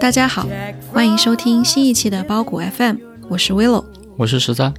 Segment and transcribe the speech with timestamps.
[0.00, 0.46] 大家好，
[0.92, 2.96] 欢迎收听新一期的包谷 FM，
[3.28, 3.84] 我是 Willow。
[4.18, 4.72] 我是十三，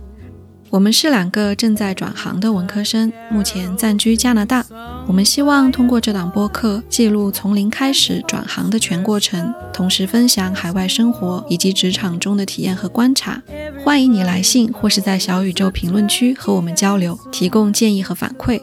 [0.75, 4.65] 我们是两个正在转行的文科生，目前暂居加拿大。
[5.07, 13.41] 我们希望通过这档播客，记录从零开始转行的全过程，同时分享海外生活以及职场中的体验和观察。
[13.85, 18.61] 欢迎你来信或是在小宇宙评论区和我们交流，提供建议和反馈。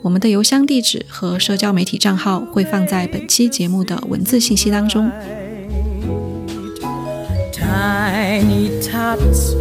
[0.00, 5.10] 我们的邮箱地址和社交媒体账号会放在本期节目的文字信息当中。
[7.52, 9.54] Tiny tots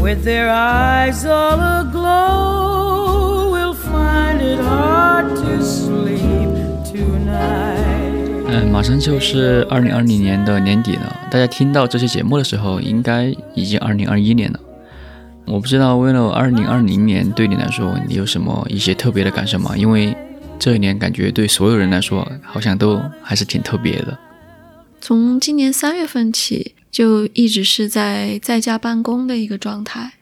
[0.00, 6.48] with their eyes all aglow will find it hard to sleep
[6.84, 8.46] tonight.
[8.48, 14.60] 嗯，马上就是二零二零年的年底了，大家听到这期节目的时候，应该已经二零二一年了。
[15.46, 19.76] 我不知道为了二零二零年对你来说，你有什么一些特别的感受吗？
[19.76, 20.16] 因为
[20.58, 24.16] 这一年感觉对所有人来说，好像都还是挺特别的。
[25.00, 30.14] 从今年三月份起，就一直是在在家办公的一个状态。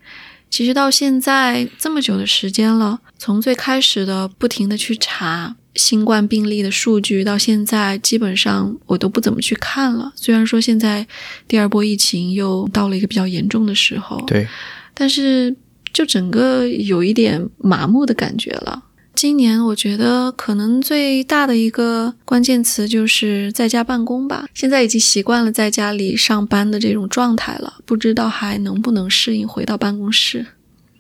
[0.50, 10.12] 其实到现在这么久的时间了，从最开始的不停的去查新冠病例的数据，到现在基本上我都不怎么去看了。
[10.16, 11.06] 虽然说现在
[11.46, 14.44] 第二波疫情又到了一个比较严重的时候，对，
[14.92, 15.54] 但是
[15.92, 18.82] 就整个有一点麻木的感觉了。
[19.14, 24.46] 今年我觉得可能最大的一个关键词就是在家办公吧。
[24.52, 30.44] 现在已经习惯了在家里上班的这种状态了，不知道还能不能适应回到办公室，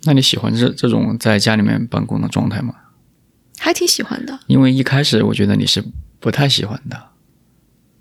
[0.04, 2.74] 那你喜欢这这种在家里面办公的状态吗？
[3.58, 5.82] 还挺喜欢的，因为一开始我觉得你是
[6.20, 7.08] 不太喜欢的，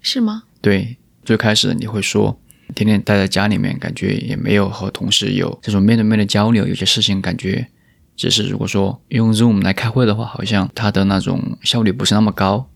[0.02, 0.44] 是吗？
[0.62, 2.40] 对，最开始你会说
[2.76, 7.68] 天天待在家里面，感觉也没有和同事有这种面对面的交流，有些事情感觉
[8.16, 12.70] 只是如果说用 Zoom 来开会的话，好像它的那种效率不是那么高。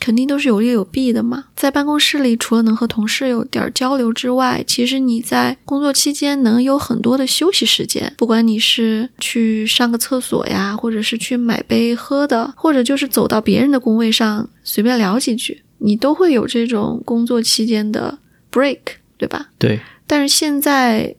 [0.00, 1.44] 肯定都是有利有弊的嘛。
[1.56, 8.12] 在办公室里，除了能和同事有点儿交流之外，其实你在工作期间能有很多的休息时间。
[8.18, 18.18] 不管你是去上个厕所呀，或者是去买杯喝的，或者就是走到别人的工位上随便聊几句，你都会有这种工作期间的
[18.52, 18.80] break，
[19.16, 19.48] 对吧？
[19.58, 21.14] 对，但是现在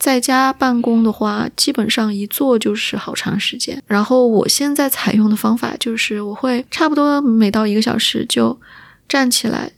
[0.00, 3.80] 在家办公的话，基本上一坐就是好长时间。
[3.86, 8.58] 然后我现在采用的方法就是，我会差不多每到一个小时就
[9.06, 9.70] 站起来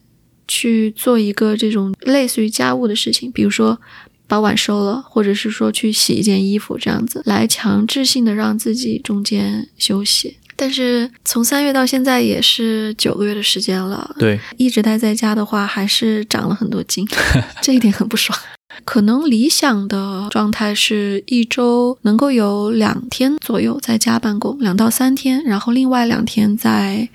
[0.47, 3.81] 去做一个这种类似于家务的事情，比如说
[4.29, 10.39] 把碗收了，或者是说去洗一件衣服，这样子来强制性的让自己中间休息。
[10.55, 17.05] 但是从三月到现在也是九个月的时间了，对，一直待在家的话，还是长了很多斤，
[17.61, 18.39] 这一点很不爽。
[18.85, 27.09] 可能理想的状态是一周能够有两天左右在家办公，两到三天，然后另外两天在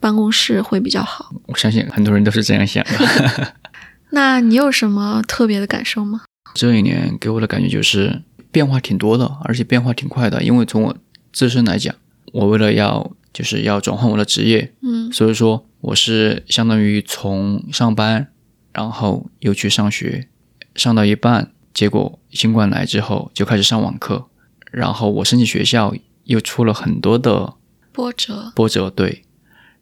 [0.00, 1.32] 办公室会比较好。
[1.46, 3.54] 我相信很多人都是这样想的。
[4.10, 6.22] 那你有什么特别的感受吗？
[6.54, 8.22] 这一年给我的感觉就是
[8.52, 10.42] 变化挺多的，而且变化挺快的。
[10.42, 10.96] 因为从我
[11.32, 11.94] 自身来讲，
[12.32, 18.28] 我为了要就是要转换我的职业，嗯所以说我是相当于从上班，
[18.72, 20.28] 然后又去上学，
[20.74, 24.26] 上到一半，结果新冠来之后就开始上网课，
[24.70, 27.54] 然后我申请学校又出了很多的
[27.92, 29.24] 波折，波折，对，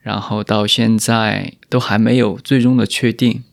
[0.01, 3.45] 然后到现在都还没有最终的确定，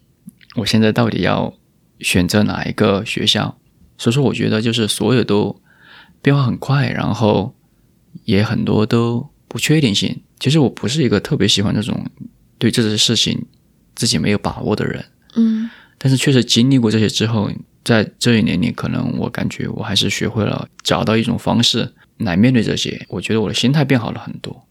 [0.56, 1.54] 我现在到底要
[2.00, 3.58] 选择哪一个学校？
[3.98, 5.62] 所以说，我觉得就是所有都
[6.22, 7.54] 变化很快，然后
[8.24, 10.22] 也很多都不确定性。
[10.40, 12.06] 其实我不是一个特别喜欢这种
[12.58, 13.46] 对这些事情
[13.94, 15.70] 自己没有把握的人，嗯
[16.02, 17.52] 但是确实经历过这些之后，
[17.84, 23.06] 在这一年里，可能我感觉我还是学会了找到一种方式来面对这些。
[23.10, 24.66] 我觉得我的心态变好了很多。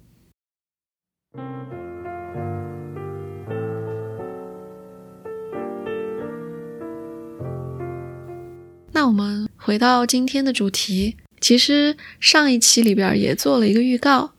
[8.93, 14.33] 那我们回到今天的主题，其实上一期里边也做了一个预告，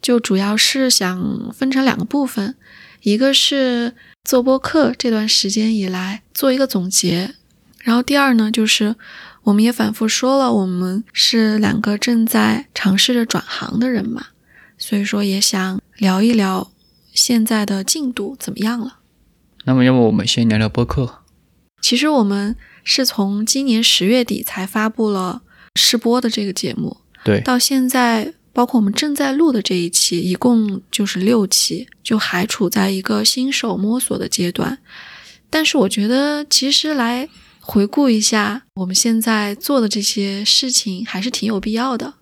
[0.00, 2.54] 就主要是想分成两个部分，
[3.02, 7.34] 一个是做播客这段时间以来做一个总结，
[7.80, 8.94] 然后第二呢就是
[9.42, 14.26] 我们也反复说了，我们是两个正在尝试着转行的人嘛，
[14.78, 16.70] 所以说也想聊一聊
[17.12, 18.98] 现在的进度怎么样了。
[19.64, 21.22] 那么，要不我们先聊聊播客？
[21.80, 25.42] 其实我们是从今年十月底才发布了
[25.74, 34.78] 试播的这个节目，对，到现在包括我们正在录的这一期，一共就是六期，就还处在一个新手摸索的阶段。
[35.48, 37.28] 但是我觉得，其实来
[37.60, 42.14] 回顾一下我们现在做的这些事情，还是挺有必要的，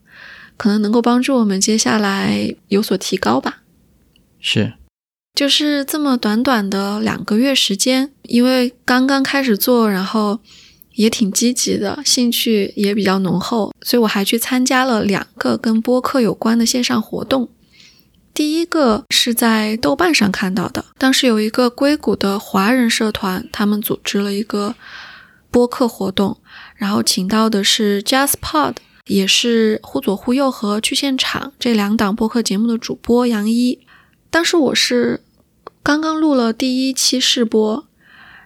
[0.56, 3.62] 可能能够帮助我们接下来有所提高吧。
[4.40, 4.74] 是，
[5.34, 10.40] 就是这么短短的两个月时间，因为刚刚开始做，然后。
[11.00, 17.48] 也挺积极的，兴趣也比较浓厚，所以我还去参加了两个跟播客有关的线上活动。
[18.34, 24.74] 第一个是在豆瓣上看到的，当时有一个硅谷的华人社团，他们组织了一个
[25.50, 26.36] 播客活动，
[26.76, 28.74] 然后请到的是 JustPod，
[29.06, 33.80] 也是忽左忽右和去现场这两档播客节目的主播杨一。
[34.30, 35.22] 当时我是
[35.82, 37.86] 刚刚录了第一期试播。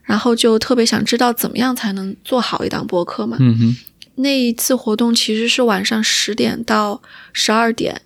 [0.05, 3.37] 然后就特别想知道怎么样才能做好一档播客嘛。
[3.41, 3.77] 嗯哼。
[4.17, 7.03] 那一次活动其实是晚上十点到
[7.33, 8.03] 十二点，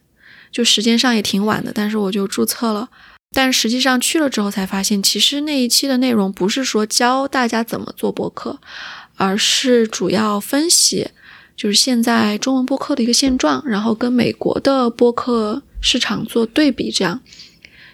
[0.50, 2.88] 就时间上也挺晚的，但是我就注册了。
[3.34, 8.58] 但实际上去了之后才发现，其实那一期的内容不是说教大家怎么做播客，
[9.16, 11.08] 而是主要分析
[11.54, 17.20] 就是现在中文播客的一个现状，然后跟美国的播客市场做对比，这样，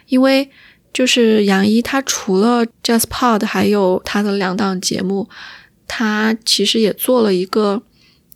[0.06, 0.48] 因为。
[0.94, 5.28] 就是杨一，他除了 JustPod，还有他的两档节目，
[5.88, 7.82] 他其实也做了一个，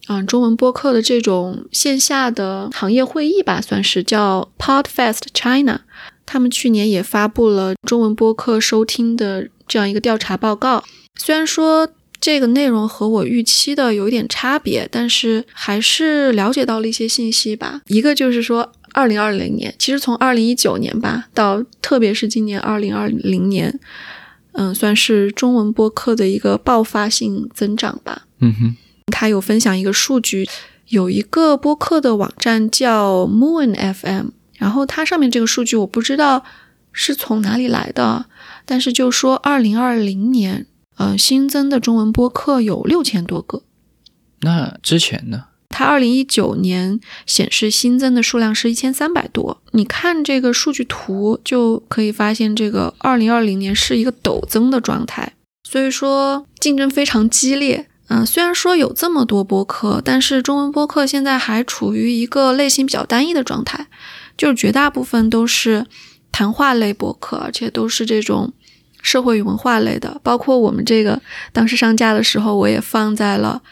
[0.09, 5.83] 嗯，中文播客的这种线下的行业会议吧，算是叫 Podfest China。
[6.27, 10.83] 他们去年也发布了中文播客收听的这样一个调查报告。
[11.15, 11.89] 虽然说
[12.21, 17.83] 这个内容和我预期的有一点差别，但是还是了解到了一些信息吧。
[17.87, 18.73] 一个就是说。
[18.93, 23.79] 二零二零年，其实从二零一九年吧，到特别是今年二零二零年，
[24.53, 28.27] 嗯，算是中文播客的一个爆发性增长吧。
[28.41, 28.77] 嗯哼，
[29.13, 30.49] 他有分享一个数据，
[30.89, 36.45] 有一个播客的网站叫 Moon FM，然后它上面这个数据我不知道
[36.93, 38.27] 是从哪里来的，
[38.65, 40.67] 但是就说二零二零年，
[40.99, 43.63] 嗯，新增的中文播客有六千多个。
[44.41, 45.47] 那之前呢？
[45.79, 57.87] 它二零一九年显示新增的数量是一千三百多，你看这个数据图就可以发现，这个二零二零年是一个陡增的状态，所以说竞争非常激烈。
[58.09, 63.87] 嗯，虽然说有这么多播客，但是中文播客现在还处于一个类型比较单一的状态，
[64.37, 65.87] 就是绝大部分都是
[66.33, 68.53] 谈话类播客，而且都是这种
[69.01, 71.23] 社会与文化类的，包括我们这个
[71.53, 73.63] 当时上架的时候，我也放在了。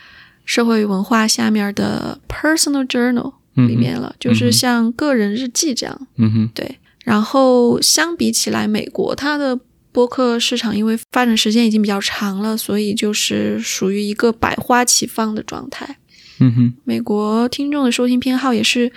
[0.46, 6.08] 社会与文化下面的 personal journal 里面了，就是像个人日记这样。
[6.16, 6.78] 嗯哼，对。
[7.04, 9.58] 然后相比起来，美国它的
[9.92, 15.98] 播客市场因为发展时间已经比较长了，所以就是属于一个百花齐放的状态。
[16.40, 18.92] 嗯哼，美国听众的收听偏好也是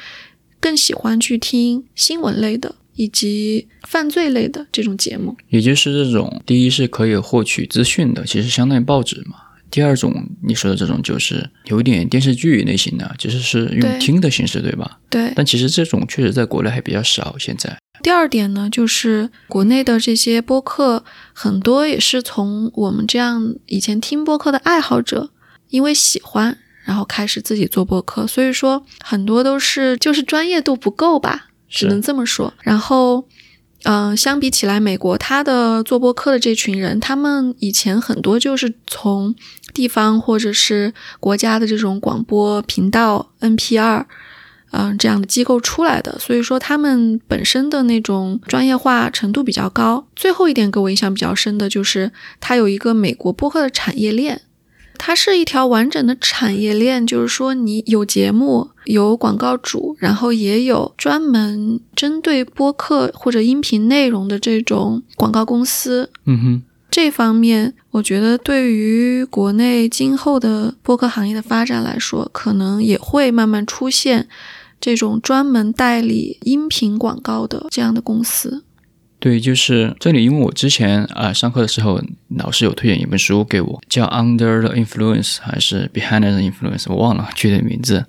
[0.60, 9.38] 更喜欢去听新闻类的以及犯罪类的这种节目，也就是这种第一是可以获取资讯的，其实相当于报纸嘛。
[9.71, 10.13] 第二种
[10.44, 15.00] 你说的这种就是有一点电视剧类型的，其实是用听的形式，对吧？
[15.10, 15.31] 对。
[15.36, 17.36] 但其实这种确实在国内还比较少。
[17.38, 25.30] 现在第二点呢，就是国内的这些播客很多也是从我们这样以前听播客的爱好者，
[25.69, 32.54] 因为喜欢，然后开始自己做播客，所以说很多都是就是专业度不够吧，只能这么说。
[32.63, 33.27] 然后。
[33.83, 39.33] 嗯，相比起来，美国他的做播客的这群人，他们以前很多就是从
[39.73, 44.06] 地方或者是国家的这种广播频道 NPR，
[44.71, 50.07] 嗯，这样的机构出来的，所以说他们本身的那种专业化程度比较高。
[50.16, 54.42] 最后一点给我印象比较深的就是，它有一个美国播客的产业链。
[55.02, 66.11] 它是一条完整的产业链，就是说你有节目，有广告主，然后也有专门针对播客或者音频内容的这种广告公司。
[66.26, 74.28] 嗯哼，这方面我觉得对于国内今后的播客行业的发展来说，可能也会慢慢出现
[74.81, 78.64] 这种专门代理音频广告的这样的公司。
[79.19, 82.02] 对，就是这里，因为我之前啊上课的时候，
[82.38, 88.06] 老师有推荐一本书给我，叫《Under the Influence》还是《Behind the Influence》，我忘了具体名字。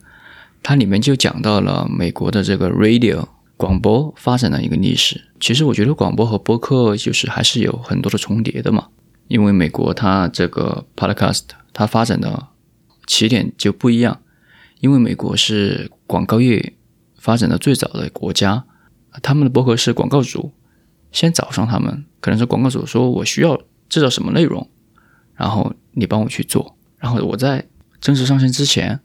[0.63, 3.27] 它里面就讲到了美国的这个 radio
[3.61, 5.21] 广播发展的一个历史。
[5.39, 8.89] 其实我觉得广播和播客就是还是有很多的重叠的嘛，
[9.29, 11.43] 因为美国它这个 podcast
[11.75, 12.49] 它发展的
[13.07, 14.23] 起点就不一样，
[14.81, 16.73] 因为美国是广告业
[17.19, 18.65] 发展的最早的国家，
[19.23, 20.53] 他们的播客是广告主。
[21.13, 24.71] 先找上他们，可能是广告主说我需要制造什么内容，
[25.35, 27.67] 然后你帮我去做，然后我在
[28.01, 29.01] 正式上线之前，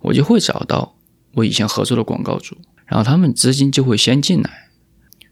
[0.00, 0.94] 我就会找到
[1.32, 4.68] 我以前合作的广告主，然后他们资金就会先进来，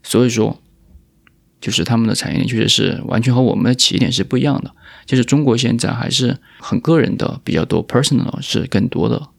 [0.03, 0.61] 所以说，
[1.59, 4.71] 就是他们的产业链确实是完全和我们的起点是不一样的。
[5.05, 9.29] 就是中国现在还是很个人的比较多，personal 是更多的。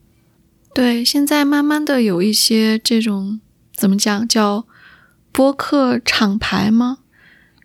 [0.75, 3.41] 对，现在慢慢的有一些这种
[3.75, 4.67] 怎么讲叫
[5.33, 6.99] 播客厂牌吗？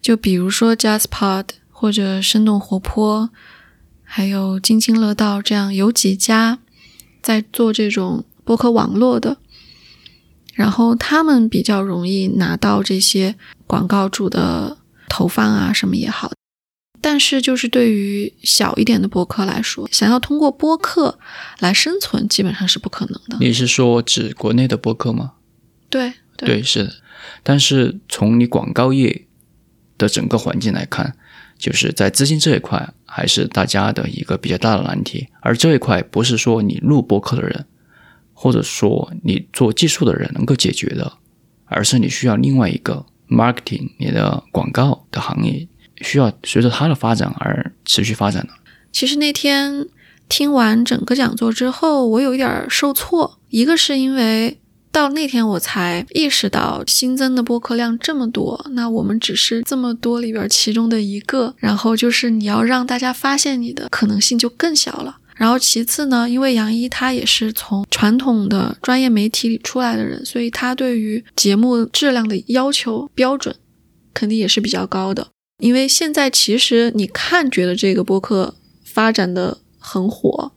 [0.01, 3.29] 就比如说 JustPod 或者生动活泼，
[4.03, 6.59] 还有津津乐道这样有几家
[7.21, 9.37] 在做这种播客网络的，
[10.53, 13.35] 然后他们比较容易拿到这些
[13.67, 14.77] 广告主的
[15.09, 16.31] 投放啊什么也好。
[17.03, 21.17] 但是，就是对于小一点的播客来说，想要通过播客
[21.57, 23.37] 来生存，基本上是不可能的。
[23.39, 25.33] 你是说指国内的播客吗？
[25.89, 26.93] 对对，是的。
[27.41, 29.25] 但是从你广告业
[29.97, 31.15] 的整个环境来看，
[31.57, 35.27] 就是在资金这一块，还是大家的一个比较大的难题。
[35.41, 37.65] 而这一块不是说你录播客的人，
[38.41, 41.13] 或者说你做技术的人能够解决的，
[41.65, 45.67] 而是你需要另外一个 marketing 你的广告的行业。
[46.01, 48.53] 需要随着它的发展而持续发展的。
[48.91, 49.85] 其实那天
[50.27, 53.37] 听完整个讲座之后，我有一点受挫。
[53.49, 54.59] 一个是因为
[54.91, 61.53] 到那天我才意识到新增的播客量这么多，那我们只是这么多里边其中的一个。
[61.57, 65.19] 然后就是你要让大家发现你的可能性就更小了。
[65.41, 73.55] 然后其次呢，因为杨一他也是从传统的专业媒体里出来的人，所以他对于节目质量的要求标准
[74.13, 75.29] 肯定也是比较高的。
[75.57, 78.53] 因为现在其实你看，觉得这个播客
[78.85, 80.51] 发展的很火，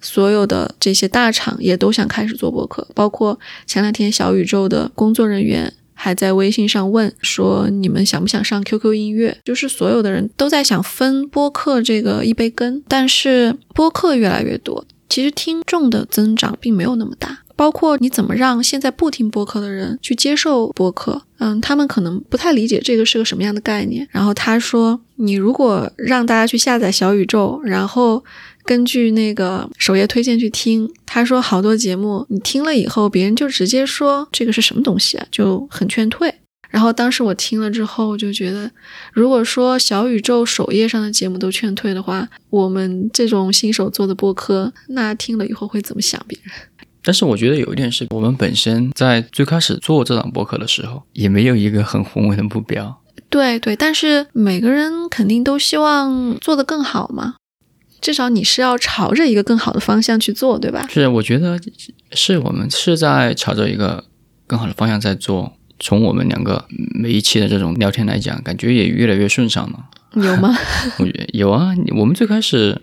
[0.00, 17.38] 所有的这些大厂也都想开始做播客，包括前两天小宇宙的工作人员还在微信上问说：“你们想不想上 QQ 音乐？”就是所有的人都在想分播客这个一杯羹，但是播客越来越多，其实听众的增长并没有那么大。
[17.56, 21.22] 包括你怎么让现在不听播客的人去接受播客？
[21.38, 24.06] 嗯，他们可能不太理解这个是个什么样的概念。
[24.10, 28.22] 然后他说，你如果让大家去下载小宇宙，然后
[28.66, 36.34] 根据那个首页推荐去听，他说好多节目你听了以后，别人就直接说这个是什么东西啊，就很劝退。
[36.68, 38.70] 然后当时我听了之后就觉得，
[39.12, 46.52] 如果说小宇宙首页上的节目都劝退的话，我们这种新手做的播客，那听了以后会怎么想别人？
[47.04, 53.00] 但是我觉得有一点是我们本身在最开始做这档播客的时候，也没有一个很宏伟的目标。
[53.30, 57.36] 对对，但是每个人肯定都希望做得更好嘛，
[58.00, 60.86] 至少你是要朝着一个更好的方向去做，对吧？
[60.88, 61.58] 是，我觉得
[62.12, 64.04] 是我们是在朝着一个
[64.46, 65.52] 更好的方向在做。
[65.78, 69.84] 从我们两个每一期的这种聊天来讲，感觉也越来越顺畅了。
[70.14, 70.56] 有吗？
[70.98, 72.80] 我觉得有啊，我们最开始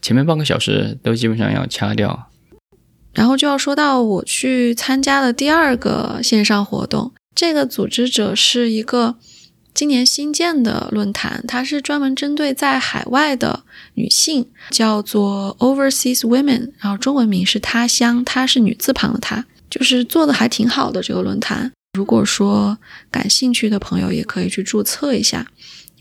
[0.00, 2.28] 前面半个小时都基本上要掐掉。
[3.12, 9.16] 然后就要说到我去参加的第二个线上活动，这个组织者是一个
[9.80, 13.62] 今年新建的论坛，它是专门针对在海外的
[13.94, 21.72] 女性，叫做 Overseas Women，然后中文名是他乡，她是女字旁的她，就是做的还挺好的这个论坛。
[21.94, 22.76] 如果说
[23.10, 25.46] 感兴趣的朋友也可以去注册一下。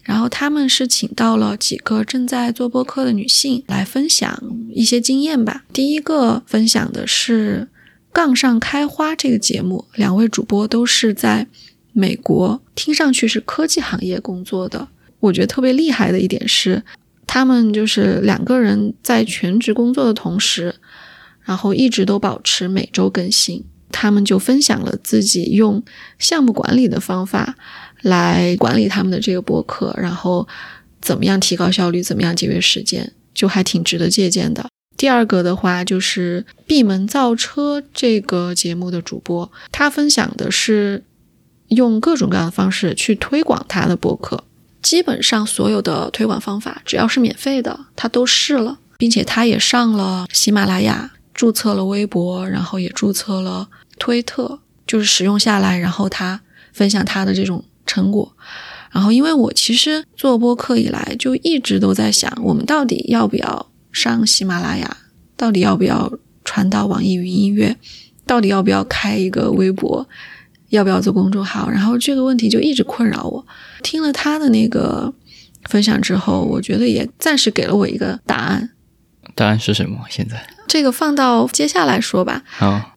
[0.03, 4.43] 然后他们是请到了几个正在做播客的女性来分享
[4.74, 5.63] 一些经验吧。
[5.71, 7.69] 第一个分享的是
[8.12, 11.48] 《杠上开花》这个节目，两位主播都是在
[11.93, 14.88] 美国，听上去是科技行业工作的。
[15.19, 16.84] 我觉得特别厉害的一点是，
[17.27, 20.75] 他们就是两个人在全职工作的同时，
[21.43, 23.63] 然后一直都保持每周更新。
[23.91, 25.84] 他们就分享了自己用
[26.19, 27.55] 项目管理的方法。
[28.03, 30.48] 来管理他们的这个博客，然后
[31.01, 34.65] 怎么样提高效率，怎么样节约时间，就还挺值得借鉴的。
[34.96, 41.03] 第二个的话就是闭门造车这个节目的主播，他分享的是
[41.69, 44.43] 用各种各样的方式去推广他的博客，
[44.81, 56.41] 基本上所有的推广方法只要是免费的，他都试了，并且他也上了喜马拉雅，注册了微博，然后也注册了推特，就是使用下来，然后他
[56.73, 57.63] 分享他的这种。
[57.85, 58.31] 成果，
[58.91, 64.97] 然后因为我其实做播客以来就一直都在想，我们到底要不要上喜马拉雅，
[65.35, 66.13] 到底要不要
[66.45, 67.75] 传到网易云音乐，
[68.27, 70.07] 到底要不要开一个微博，
[70.69, 73.45] 要不要做公众号，然后这个问题就一直困扰我。
[73.83, 75.13] 听了他的那个
[75.69, 78.69] 分享之后，我觉得也暂时给了我一个答案。
[79.35, 79.99] 答案是什么？
[80.09, 82.43] 现在这个放到接下来说吧。
[82.45, 82.95] 好。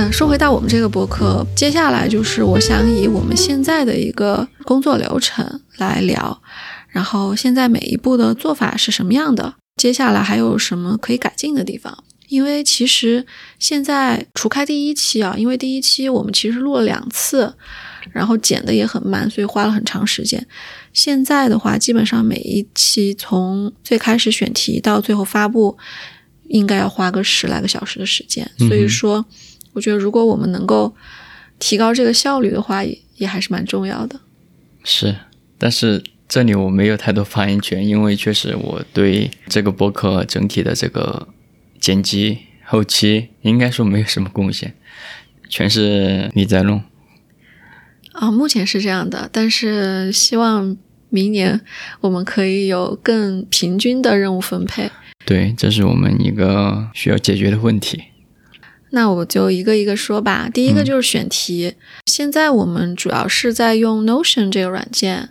[0.00, 6.40] 嗯，说回到我们这个博客，接下来就是我想以我们现在的一个工作流程来聊，
[6.88, 12.04] 然后现在每一步的做法是什么样的，接下来还有什么可以改进的地方。
[12.28, 13.24] 因为其实
[13.58, 17.54] 现在除开第一期啊，因为第一期我们其实录了两次，
[18.12, 20.46] 然后剪的也很慢，所以花了很长时间。
[20.92, 25.78] 现在的话，基本上每一期从最开始选题到最后发布，
[26.48, 28.48] 应该要花个十来个小时的时间。
[28.58, 29.24] 所以说，
[29.72, 30.94] 我觉得如果我们能够
[31.58, 34.20] 提高这个效率的话，也也还是蛮重要的。
[34.84, 35.16] 是，
[35.56, 41.26] 但是这里我没有太多发言权，因为确实我对这个播客整体的这个。
[41.80, 44.74] 剪辑后期应该说没有什么贡献，
[45.48, 46.82] 全是你在弄。
[48.12, 50.76] 啊，目前是这样的，但是希望
[51.08, 51.60] 明年
[52.00, 54.90] 我们可以有更平均的任务分配。
[55.24, 58.02] 对，这是我们一个需要解决的问题。
[58.90, 60.48] 那我就一个一个说吧。
[60.52, 61.74] 第一个就是选题，
[62.06, 65.28] 现在我们主要是在用 Notion 这个软件。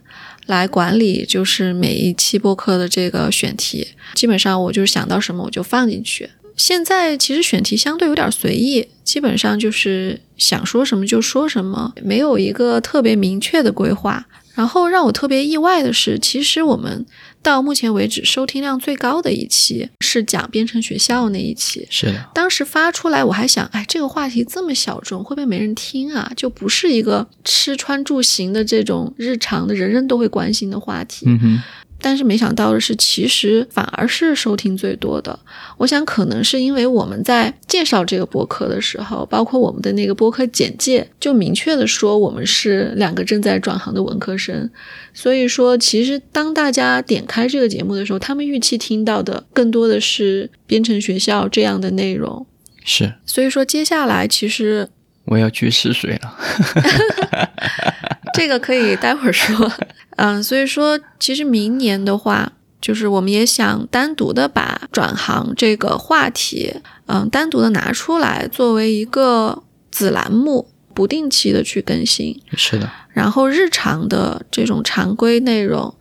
[0.47, 6.29] 来管理就是每一期播客的这个选题，基本上我就是想到什么我就放进去。
[6.55, 14.25] 现在其实选题相对有点随意，基本上就是想说什么就说什么，没有一个特别明确的规划。
[14.55, 17.05] 然后让我特别意外的是，其实我们
[17.47, 21.87] 到目前为止收听量最高的一期是讲编程学校那一期。
[21.89, 26.29] 是的，当时发出来我还想，哎，这个话题这么小众，会不会没人听啊？
[26.35, 31.25] 就不是一个吃穿住行的这种日常的人人都会关心的话题。
[31.25, 31.63] 嗯哼。
[31.99, 35.37] 但是没想到的是，其实反而是收听最多的。
[35.77, 44.69] 我想可能是因为我们在介绍这个播客的时候，包括我们的那个播客简介，就明确的说我们是两个正在转行的文科生。
[45.13, 52.45] 所以说，其实当大家点开这个节目的时候，他们预期听到的更多的是编程学校这样的内容。
[52.83, 53.13] 是。
[53.25, 54.87] 所以说，接下来其实
[55.27, 56.37] 我要去试水了。
[58.33, 59.71] 这个可以待会儿说。
[60.17, 66.73] 嗯，所以说，其实明年的话，就是我们也想单独的把转行这个话题，
[67.05, 72.41] 嗯，单独的拿出来作为一个子栏目，不定期的去更新。
[72.55, 72.89] 是的。
[73.13, 75.93] 然后日常的这种常规内容，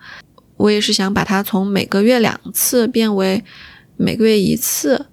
[0.56, 3.44] 我也是想把它从每个月两次变为
[3.96, 5.06] 每个月一次。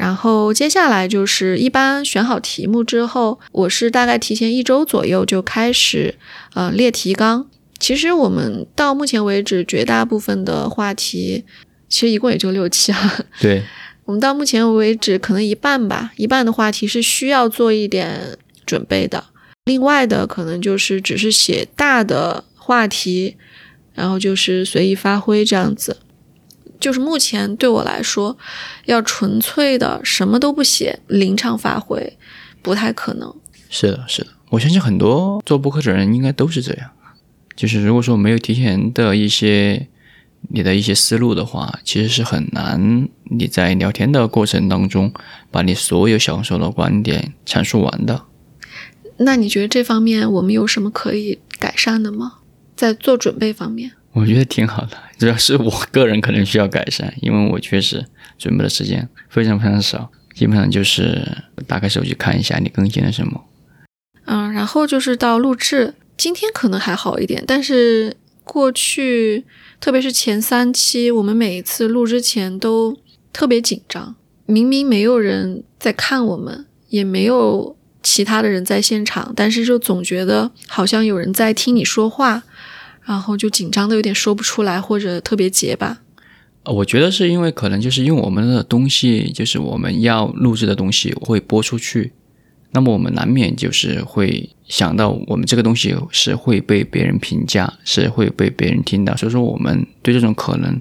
[0.00, 6.14] 然后接下来就是一般选好题目之后，我是大概提前一周左右就开始，
[6.54, 7.46] 呃，列提纲。
[7.78, 11.44] 其实我们到目前为止，绝大部分的话题，
[11.90, 13.24] 其实一共也就六期啊。
[13.42, 13.62] 对，
[14.06, 19.22] 我们到目前为止可能一半吧，一半的话题是需要做一点准备的，
[19.66, 23.36] 另外的可能就是只是写大的话题，
[23.92, 25.98] 然后就是随意发挥这样子。
[26.80, 28.36] 就是目前对我来说，
[28.86, 32.16] 要纯粹的什么都不写，临场发挥，
[32.62, 33.32] 不太可能。
[33.68, 36.90] 是的，是的，我相信很多做播客的人应该都是这样。
[37.54, 39.86] 就是如果说没有提前的一些
[40.48, 45.12] 你的一些思路的话，其实是很难你在聊天的过程当中
[45.50, 48.22] 把你所有想说的观点阐述完的。
[49.18, 52.38] 那你觉得这方面我们有什么可以改善的吗？
[52.74, 53.92] 在做准备方面？
[54.12, 58.04] 我觉得挺好的，主要是我个人可能需要改善，因为我确实
[58.36, 61.24] 准备的时间非常非常少，基本上就是
[61.66, 63.44] 打开手机看一下你更新了什么。
[64.24, 69.44] 嗯，然后就是到录制，今天可能还好一点，但是过去
[69.78, 72.98] 特别是前三期，我们每一次录之前都
[73.32, 82.42] 特别紧张，明明没有人在看我们，也没有其他的人在现场，但是就总觉得好像有人在听你说话。
[83.02, 85.98] 然后就紧张的有点说不出来，或者特别结巴。
[86.64, 92.12] 我觉得是因为可能就是因为我们的东西，就是我们要录制的东西会播出去，
[92.72, 100.80] 那么我们难免就是会想到我们这个东西是会被别人评价，是会被别人听到，所以说我们对这种可能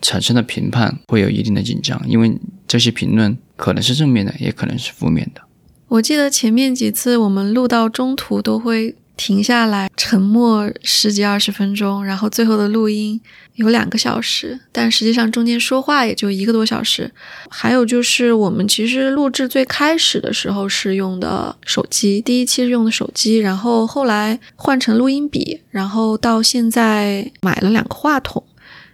[0.00, 5.42] 产生的评判会有一定的紧张，因为这些评论可能是正面的，也可能是负面的。
[5.88, 8.94] 我记得前面几次我们录到中途都会。
[9.18, 13.20] 停下来，沉默十几二十分钟，然后最后的录音
[13.56, 17.10] 有两个小时，但实际上中间说话也就一个多小时。
[17.50, 28.42] 还有就是我们其实录制最开始的时候是用的手机，第一期是用的手机，然后后来换成录音笔，然后到现在买了两个话筒。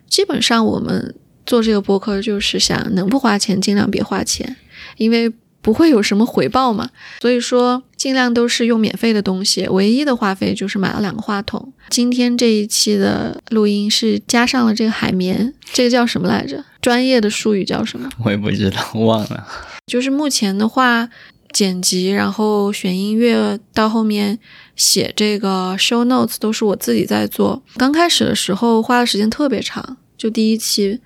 [0.08, 4.56] 基本上我们做这个播客就是想能不花钱尽量别花钱，
[4.96, 5.30] 因为。
[5.64, 6.90] 不会有什么回报嘛，
[7.22, 11.72] 所以说尽量都是用免费的东西，唯一的花费就是买了两个话筒。
[11.88, 16.62] 今天这一期的录音是加上了这个海绵，这个叫什么来着？
[16.82, 18.10] 专业的术语叫什么？
[18.22, 19.46] 我也不知道，忘了。
[19.86, 21.08] 就是目前的话，
[21.50, 24.38] 剪辑，然后选音乐，到后面
[24.76, 27.62] 写这个 show notes 都是我自己在做。
[27.78, 31.00] 刚开始的时候花的时间特别长，就第一期。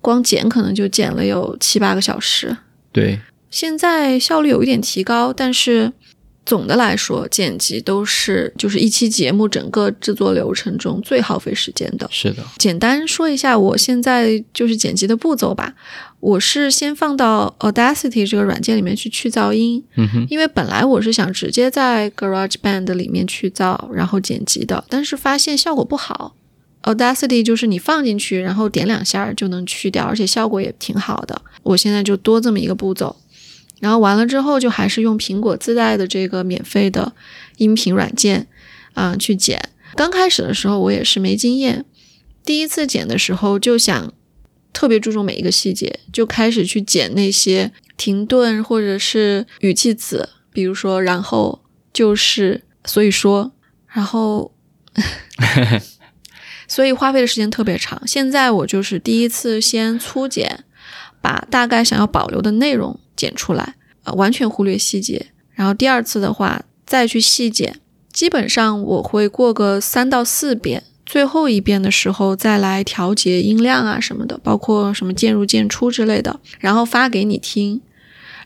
[0.00, 2.54] 光剪可能就剪了有七八个小时。
[2.92, 3.18] 对，
[3.54, 5.92] 现在效率有一点提高，但是
[6.44, 12.08] 总的来说，剪辑都是就是一期节目整个制作流程中最耗费时间的。
[12.10, 15.74] 是的，简单说一下我现在就是剪辑的步骤吧。
[16.18, 26.34] 我是先放到 Audacity 这个软件里面去去噪音，嗯哼，因为本来我是想直接在 GarageBand 里面去噪，然后剪辑的，但是发现效果不好。
[26.82, 31.40] Audacity 就是你放进去，然后点两下就能去掉，而且效果也挺好的。
[31.62, 33.16] 我现在就多这么一个步骤，
[33.80, 37.12] 然后完了之后就还是用苹果自带的这个免费的
[37.58, 38.46] 音频软件，
[38.94, 39.70] 啊、去剪。
[39.94, 41.84] 刚开始的时候我也是没经验，
[42.44, 44.12] 第一次剪的时候就想
[44.72, 53.52] 特别注重每一个细节，就开始去剪那些停顿或者是语气词，比如说然后就是所以说，
[53.86, 54.52] 然后
[56.66, 58.02] 所以花费的时间特别长。
[58.06, 60.64] 现在我就是第一次先粗剪，
[61.20, 63.74] 把大概想要保留的内容剪出来，
[64.04, 65.26] 呃，完全忽略细节。
[65.52, 67.80] 然后第二次的话再去细剪，
[68.12, 77.80] 基本上我会过个三到四遍，最后一遍的时候再来调节音量啊什么的，包括什么渐入渐出之类的，然后发给你听。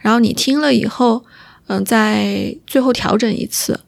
[0.00, 1.24] 然后你听了以后，
[1.66, 3.80] 嗯、再最后调整一次。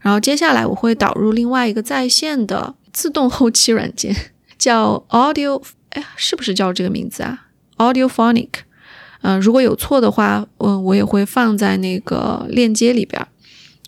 [0.00, 4.14] 然后接下来我会导入另外一个在线的自动后期软件，
[4.58, 7.46] 叫 Audio，哎，是不是叫这个名字啊
[7.76, 8.48] ？Audiophonic。
[9.22, 13.28] 嗯、如果有错的话，嗯，我也会放在那个链接里边儿。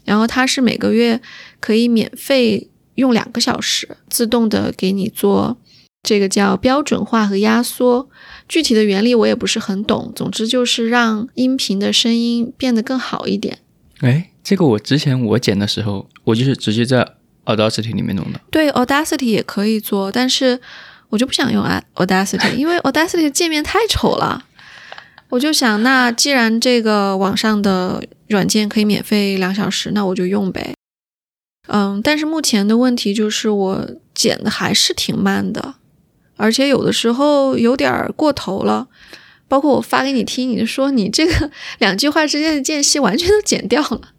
[0.05, 1.21] 然后它是每个月
[1.61, 5.57] 可以免费用两个小时，自动的给你做
[6.03, 8.09] 这个叫标准化和压缩。
[8.49, 13.59] 具体的原理我也不是很懂，总之就是让音频的声音变得更好一点。
[14.01, 17.07] 哎，这个我之前我剪的时候，我就是直接在
[17.47, 18.40] Audacity 里面弄的。
[18.51, 20.61] 对，Audacity 也可以做，但是
[21.09, 21.64] 我就不想用
[21.95, 24.45] Audacity，因为 Audacity 的界面太丑了。
[25.33, 30.75] 我就想，那既然这个网上的软件可以免费两小时，那我就用呗。
[31.68, 35.77] 嗯，但是目前的问题就是我剪的还是挺慢的，
[36.37, 38.88] 而且有的时候有点儿过头了。
[39.49, 44.12] 包括我发给你听，你就说你这个 两句话之间的间隙完全都剪掉了。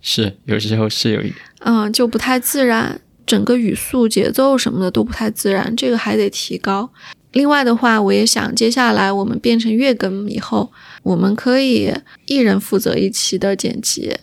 [0.00, 1.36] 是，有时候是有一点。
[1.60, 6.90] 嗯，就不太自然，整个语速、节奏什么的都不太自然，这个还得提高。
[7.34, 11.92] 另外的话，我也想接下来我们变成月更以后，我们可以
[12.26, 14.16] 一人负责一期的剪辑。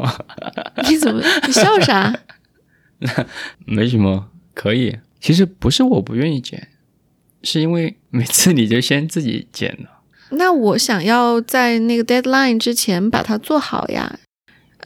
[0.88, 2.14] 你怎么你笑啥？
[3.64, 4.98] 没什么，可以。
[5.20, 6.68] 其实不是我不愿意剪，
[7.42, 10.02] 是因为每次你就先自己剪了。
[10.30, 14.18] 那我想要在那个 deadline 之前把它做好呀。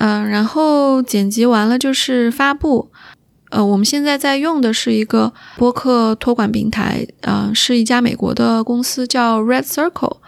[0.00, 2.92] 嗯、然后剪辑完了就是发布。
[3.50, 10.18] 呃，我们现在在用的是一个播客托管平台，呃，是一家美国的公司叫 Red Circle。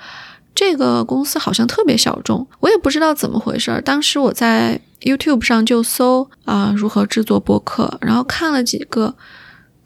[0.52, 3.80] 这个公司好像特别小众，我也不知道怎么回事儿。
[3.80, 9.14] 当时我在 YouTube 上就搜啊、如何制作播客，然后看了几个，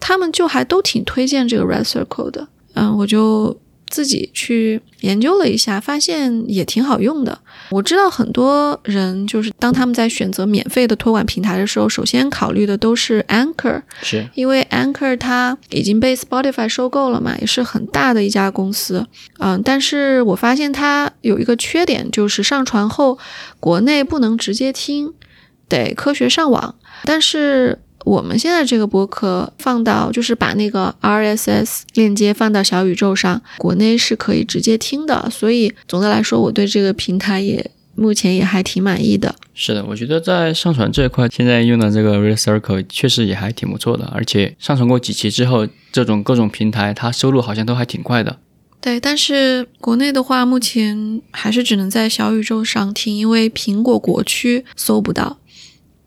[0.01, 2.49] 他们就还都挺推荐这个 Red Circle 的。
[2.73, 3.57] 嗯，我就
[3.95, 7.39] 自己去研究了一下，发现也挺好用的。
[7.71, 19.07] 我知道很多人就是当他们在选择免费的托管平台的时候，首先考虑的都是 Anchor，是，因为 Anchor 它已经被 Spotify 收购了嘛，也是很大的一家公司。
[19.39, 23.17] 嗯，但是我发现它有一个缺点，就是上传后
[23.61, 25.15] 国内不能直接听，
[25.69, 26.75] 得科学上网。
[27.05, 35.29] 但是我们现在这个播客放到，就是把那个 RSS 链接放到小宇宙上，国内是可以直接听的。
[35.31, 39.35] 所以总的来说，我对这个平台也目前也还挺满意的。
[39.55, 48.39] 是的，我觉得在上传这一块，现在用的这个 Real Circle 确实也还挺不错的，而且上传过几期之后，这种各种平台它收录好像都还挺快的。
[48.81, 55.39] 对，但是国内的话，目前还是只能在小宇宙上听，因为苹果国区搜不到。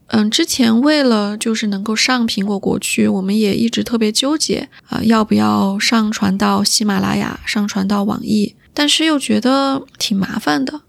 [0.07, 10.81] 嗯，之前为了就是能够上苹果国区，我们也一直特别纠结啊、要不要上传到喜马拉雅，上传到网易，但是又觉得挺麻烦的。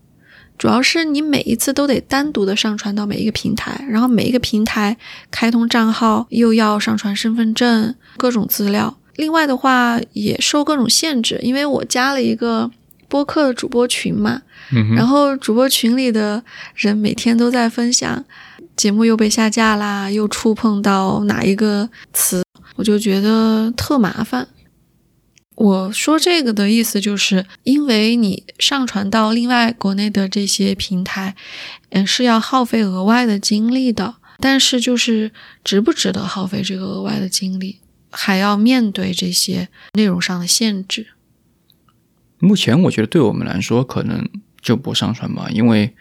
[0.56, 4.96] 主要是你每一次都得单独的上传到每一个平台，然后每一个平台
[5.30, 8.98] 开通账号又要上传身份证、各种资料。
[9.16, 12.70] 另外的话也受各种限制，因为我加了一个
[13.08, 16.42] 播客的主播群嘛，嗯，然后主播群里的
[16.74, 18.24] 人每天都在分享
[18.78, 22.44] 节目又被下架啦，又触碰到哪一个词，
[22.76, 24.46] 我就觉得特麻烦。
[25.56, 31.34] 我说这个的意思就是，因为你上传到另外国内的这些平台，
[31.90, 34.14] 嗯，是要耗费额外的精力的。
[34.38, 35.32] 但是就是
[35.64, 37.80] 值不值得耗费这个额外的精力？
[38.12, 41.08] 还要面对这些内容上的限制。
[42.38, 44.28] 目前我觉得对我们来说，可能
[44.62, 45.92] 就不上传吧，因为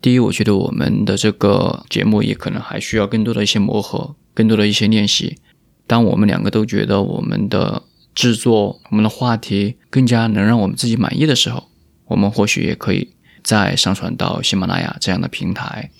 [0.00, 5.38] 第一，我觉得我们的这个节目也可能还需要更多的一些磨合，更多的一些练习。
[5.86, 7.82] 当我们两个都觉得我们的
[8.14, 11.64] 制作、我们的话题更加能让我们自己满意的时候，
[12.06, 13.10] 我们或许也可以
[13.42, 15.90] 再上传到喜马拉雅这样的平台。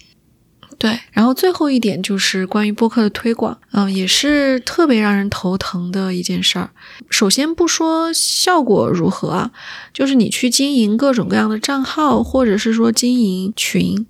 [0.79, 6.71] 对，然后最后一点就是关于播客的推广，嗯，也是特别让人头疼的一件事儿。
[7.11, 9.51] 首先不说效果如何啊，
[9.93, 14.07] 就是你去经营各种各样的账号，或者是说经营群，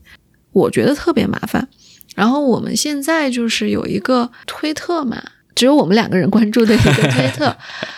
[0.53, 1.67] 我觉得特别麻烦。
[2.15, 5.23] 然后我们现在就是有一个推特嘛，
[5.55, 7.57] 只有我们两个人关注的一个推特。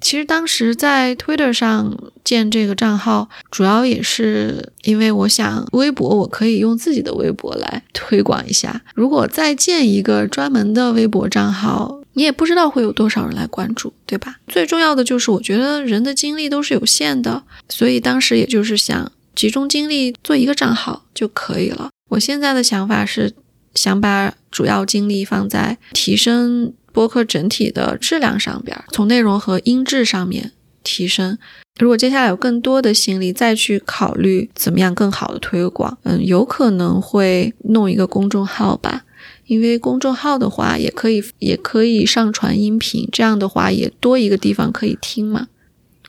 [0.00, 8.80] 其实当时在 Twitter 上建这个账号，主要也是因为我想微博我可以用自己的微博来推广一下。
[8.94, 14.36] 如果再建一个专门的微博账号，你也不知道会有多少人来关注，对吧？
[14.48, 21.90] 最重要的就是我觉得人的精力都是有限的，所以当时也就是想集中精力做一个账号就可以了。
[22.08, 23.32] 我现在的想法是
[23.74, 26.72] 想把主要精力放在提升。
[26.92, 31.38] 播客整体的质量上边，从内容和音质上面提升。
[31.78, 39.04] 如果接下来有更多的心力再去考虑怎么样更好的推广，嗯，有可能会弄一个公众号吧。
[39.46, 45.48] 因为公众号的话，也可以也可以上传音频，这样的话也多一个地方可以听嘛。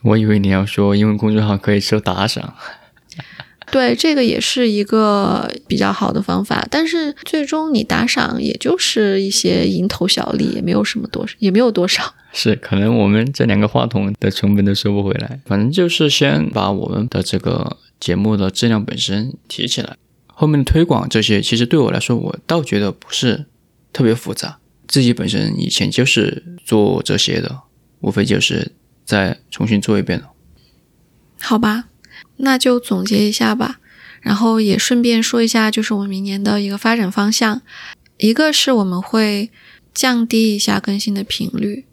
[0.02, 2.54] 我以为你要说，因为公众号可以收打赏。
[3.72, 12.14] 对，这个也是一个比较好的方法，但是最终你打赏也就是一些蝇头小利，也没有什么多，也没有多少。
[12.34, 15.40] 是，可能我们这两个话筒的成本都收不回来。
[15.46, 23.46] 反正就是先把我们的这个节目的质量本身提起来，后面的推广这些，其实对我来说，我倒觉得不是
[23.90, 24.58] 特别复杂。
[24.86, 27.60] 自己本身以前就是做这些的，
[28.00, 28.72] 无非就是
[29.06, 30.28] 再重新做一遍了。
[31.40, 31.86] 好吧。
[32.36, 33.78] 那就总结一下吧，
[34.20, 37.62] 然后也顺便说一下，就是我们明年的一个发展方向，
[38.16, 39.50] 一个是我们会
[39.94, 41.84] 降低一下更新的频率，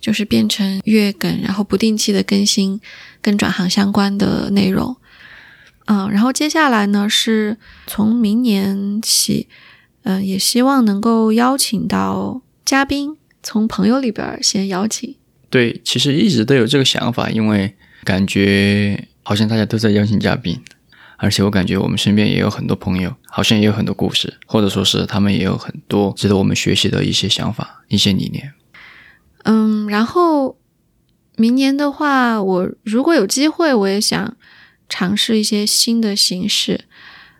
[0.00, 2.80] 就是变成月更，然后不定期的更新
[3.20, 4.96] 跟转行相关的内容。
[5.86, 9.48] 嗯，然后接下来呢，是从明年起，
[10.02, 15.14] 嗯，也希望能够邀请到嘉宾，从朋友里边先邀请。
[15.50, 19.08] 对，其实一直都有这个想法，因为感觉。
[19.24, 20.60] 好像大家都在邀请嘉宾，
[21.16, 28.52] 而且我感觉我们身边也有很多朋友，好像也有很多故事，或者说是他们也有很多值得我们学习的一些想法、一些理念。
[29.44, 30.56] 嗯，然后
[31.36, 34.36] 明年的话，我如果有机会，我也想
[34.88, 36.84] 尝试一些新的形式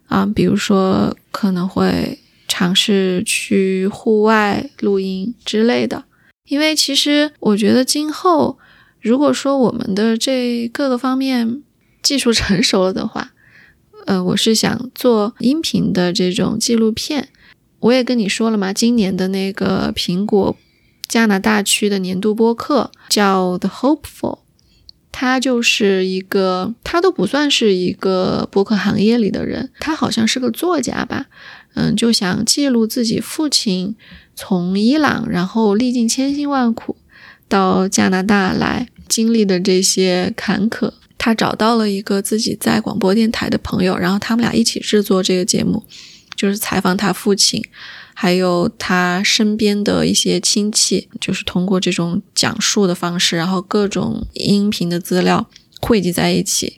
[0.09, 2.19] 啊，比如说可能会
[2.49, 6.05] 尝试去户外录音之类的，
[6.49, 8.59] 因为其实我觉得今后
[9.01, 11.63] 如果说我们的这各个方面，
[12.05, 13.33] 技术成熟了的话，
[14.07, 17.31] 呃，我是想做音频的这种纪录片。
[17.81, 20.57] 我也跟你说了嘛，今年的那个苹果
[21.09, 24.39] 加拿大区的年度播客叫 The Hopeful，
[25.13, 31.27] 他就是一个，他都不算是一个播客行业里的人，他好像是个作家吧，
[31.75, 33.95] 嗯，就想记录自己父亲
[34.35, 36.97] 从伊朗，然后历尽千辛万苦
[37.49, 40.93] 到加拿大来经历的这些坎坷。
[41.25, 45.83] 他找到了一个自己在广播电台的朋友，然后他们俩一起制作这个节目，
[46.37, 47.65] 就是采访他父亲，
[48.13, 55.49] 还有他身边的一些亲戚，就是通过这种讲述的方式，然后各种音频的资料
[55.81, 56.75] 汇集在一起，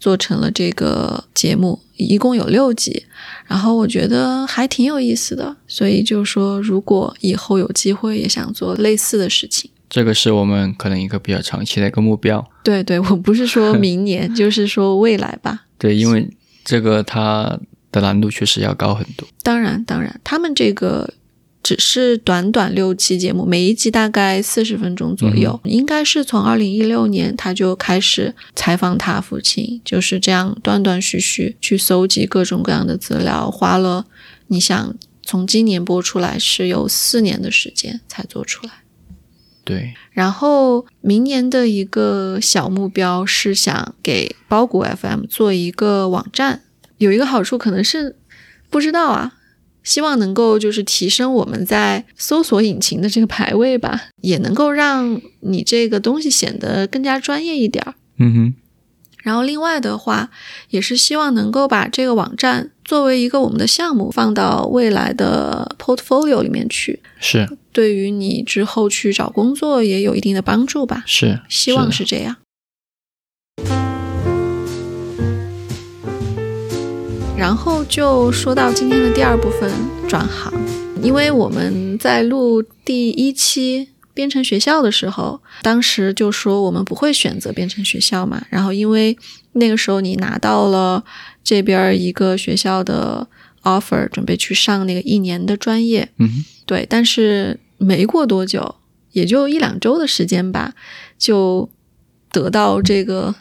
[0.00, 3.04] 做成了这个节目，一共有六集，
[3.46, 9.70] 然后我觉得还挺有意思的，所以就说如果以后有机会，也想做类似的事情。
[9.88, 12.44] 这个是我们可能一个比较长期的一个目标。
[12.62, 15.66] 对对，我不是说明年， 就是说未来吧。
[15.78, 16.28] 对，因为
[16.64, 17.58] 这个它
[17.92, 19.28] 的难度确实要高很多。
[19.42, 21.14] 当然，当然，他们这个
[21.62, 25.60] 只是短短六期节目，每一集大概四十分钟左右。
[25.64, 34.06] 应该是从二零一六年他就开始采访他父亲，就是这样断断续续去搜集各种各样的资料，花了
[34.48, 38.72] 你想从今年播出来是有四年的时间才做出来。
[39.64, 46.60] 对，然后明年的一个小目标是想给包谷 FM 做一个网站，
[46.98, 48.16] 有一个好处可能是
[48.68, 49.32] 不知道啊，
[49.82, 57.94] 希望能够就是提升我们在搜索引擎的这个排位吧，也能够让你这个东西显得更加专业一点儿。
[58.18, 58.54] 嗯哼，
[59.24, 60.28] 然后另外的话，
[60.68, 71.02] 也是希望能够把这个网站作为一个我们的项目放到未来的 portfolio 里面去，是对于你之后去找工作也有一定的帮助吧。
[71.06, 72.36] 是，希望是是这样。
[77.38, 79.72] 然后就说到今天的第二部分
[80.06, 80.52] 转行，
[81.02, 89.18] 因为我们在录第一期编程学校的时候，当时就说我们不会选择编程学校嘛，然后因为
[89.52, 91.04] 那个时候你拿到了
[91.42, 93.26] 这边一个学校的
[93.64, 98.76] offer，准备去上那个一年的专业，嗯，对，但是没过多久，
[99.12, 100.72] 也就一两周的时间吧，
[101.18, 101.68] 就
[102.30, 103.34] 得到这个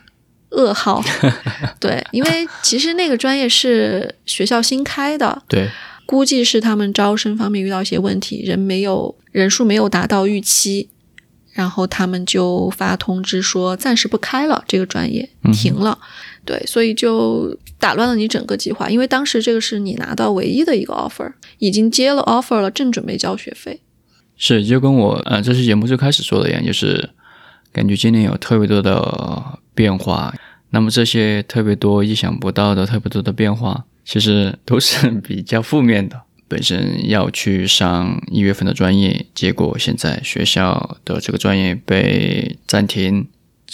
[0.52, 1.04] 噩耗。
[1.80, 5.70] 对，因为其实那个专业是学校新开的，对，
[6.06, 10.89] 估计是他们招生方面遇到一些问题，人没有人数没有达到预期，
[11.52, 15.98] 然后他们就发通知说暂时不开了，这个专业停了。
[16.46, 23.80] 对，所以就打乱了你整个计划，因为当时这个是你拿到唯一的一个 offer，已经接了 offer 了，正准备交学费。
[24.36, 27.12] 是就跟我呃这期节目最开始说的一样，就是
[27.72, 30.36] 感觉今年有特别多的变化，
[30.72, 36.22] 那么这些特别多意想不到的特别多的变化，其实都是比较负面的。
[36.48, 43.28] 本身要去上一月份的专业，结果现在学校的这个专业被暂停，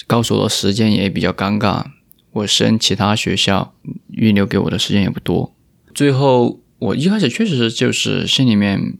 [0.07, 1.83] 告诉我的时间也比较尴尬。
[2.31, 3.73] 我升其他学校
[4.11, 5.53] 预留给我的时间也不多，
[5.95, 8.97] 最后我一开始确实就是心里面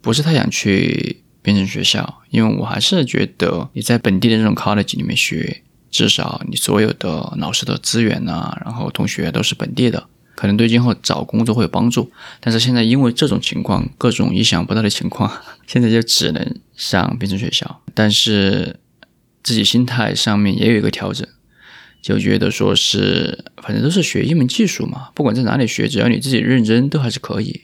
[0.00, 12.10] 不是太想去编程学校，因为我还是觉得你在本地的这种 college 里面学，至少你所有的老师的资源啊，然后同学都是本地的，可能对今后找工作会有帮助。
[12.40, 15.30] 但是现在因为这种情况，各种意想不到的情况，
[15.66, 17.82] 现在就只能上编程学校。
[17.94, 18.80] 但是
[19.42, 21.26] 自己心态上面也有一个调整。
[22.00, 27.60] 就觉得说是，反正都是学一门技术嘛，不管在哪里学，只要你自己认真，都还是可以。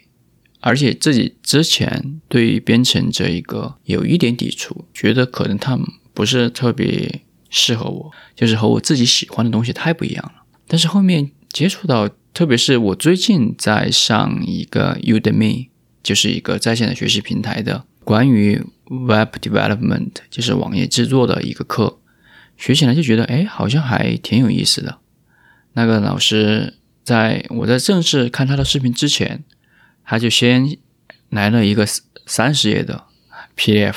[0.61, 5.77] 而且自己之前对于编程这一个有一点抵触，觉得可能它
[6.15, 10.45] 不是特别适合我，就是和我自己喜欢的东西太不一样了。
[10.69, 15.69] 但是后面接触到，特别是我最近在上一个 Udemy，
[16.03, 21.99] 就是一个在线的学习平台的关于 Web Development，就是网页制作的一个课。
[22.57, 24.99] 学起来就觉得，哎，好像还挺有意思的。
[25.75, 29.45] 那个老师在我在正式看他的视频之前，
[30.05, 30.77] 他就先
[31.31, 31.87] 来了一个
[32.27, 33.05] 三十页的
[33.57, 33.97] PDF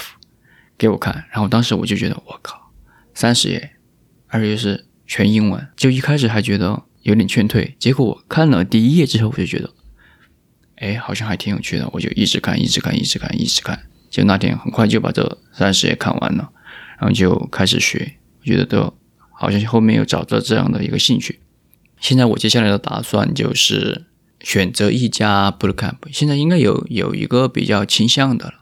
[0.78, 2.72] 给我看，然后当时我就觉得，我靠，
[3.14, 3.72] 三十页，
[4.28, 7.76] 而且是全英文，就一开始还觉得有点劝退。
[7.80, 9.70] 结果我看了第一页之后，我就觉得，
[10.76, 13.88] 哎，好像还挺有趣的，我就一直看，一直看，一直看，一直看。
[14.10, 16.52] 就那天很快就把这三十页看完了，
[17.00, 18.16] 然后就开始学。
[18.42, 18.94] 我觉得都
[19.32, 21.40] 好像后面又找到这样的一个兴趣。
[22.00, 24.06] 现在我接下来的打算就是
[24.40, 28.54] 选择一家 bootcamp，现在应该有有一个比较倾向的了，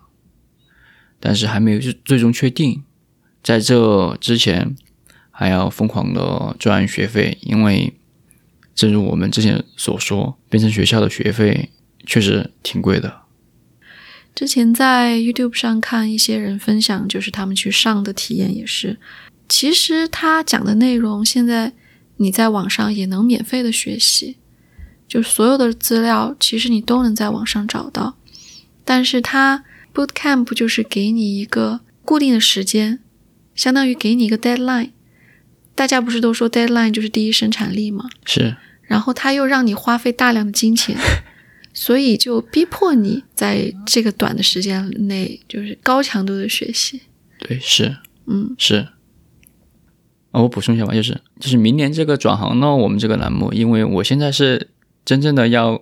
[1.19, 2.84] 但是还没有最终确定。
[3.41, 4.75] 在这之前
[5.32, 7.93] 还要疯狂的赚学费，因为
[8.80, 11.70] 正如我们之前所说，编程学校的学费
[12.06, 13.24] 确实挺贵的。
[14.34, 18.98] 之前在 YouTube 上看一些人分享，就是他们去上的体验也是。
[19.50, 21.74] 其实他讲的内容，现在
[22.15, 24.38] 你在网上也能免费的学习，
[25.06, 28.15] 就所有的资料，其实你都能在网上找到。
[28.86, 33.00] 但是他 Bootcamp 就是给你一个固定的时间，
[33.54, 34.92] 相当于给你一个 deadline。
[35.76, 38.10] 大家不是都说 deadline 就是第一生产力吗？
[38.24, 38.56] 是。
[38.89, 40.97] 然后他又让你花费大量的金钱，
[41.73, 46.99] 所以就逼迫你在这个短的时间内，就是高强度的学习。
[47.38, 48.88] 对，是，嗯，是。
[50.32, 54.69] 啊，我补充一下吧，就是就是明年这个转行呢，我们这个栏目，因为我现在是
[55.06, 55.82] 真正的要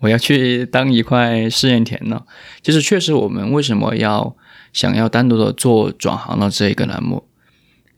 [0.00, 2.24] 我要去当一块试验田呢，
[2.60, 4.36] 就是确实我们为什么要
[4.72, 7.24] 想要单独的做转行的这一个栏目，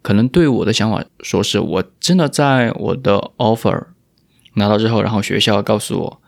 [0.02, 3.87] 可能对我的想法说是我真的在我的 offer
[4.54, 6.20] 拿到之后，然后学校告诉我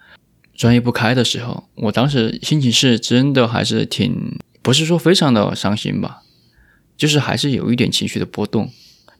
[0.54, 6.22] 专业不开的时候，我当时心情是真的还是挺不是说非常的伤心吧，
[6.96, 8.70] 就是还是有一点情绪的波动。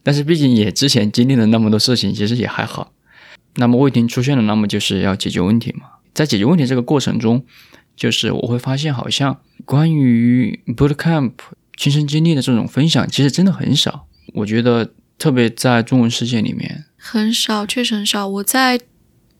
[0.03, 2.93] 但是毕竟也之前经历了那么多事情，其实也还好。
[3.55, 5.87] 那么问题出现了，那么就是要解决问题嘛。
[6.13, 7.43] 在解决问题这个过程中，
[7.95, 11.33] 就是我会发现，好像关于 bootcamp
[11.75, 14.07] 亲身经历的这种分享，其实真的很少。
[14.33, 18.27] 我觉得特别在中文世界里面，很少，确实很少。
[18.27, 18.79] 我在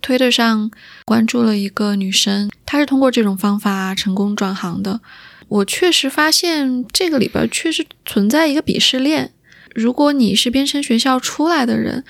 [0.02, 0.72] 推特上
[1.06, 5.02] 关注了一个女生，她是通过这种方法成功转行的。
[5.48, 9.32] 我确实发现这个里边确实存在一个鄙视链。
[9.74, 12.04] 如果你是编程学校出来的人，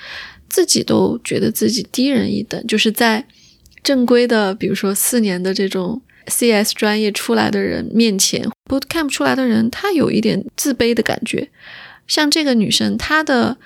[0.48, 3.26] 自己都觉得自己低人一等，就是在
[3.82, 11.48] 正规的，比如说四年的这种 CS 专业出来的人面前，Bootcamp 出来的人，他有一点自卑的感觉。
[12.06, 13.58] 像这个女生，她的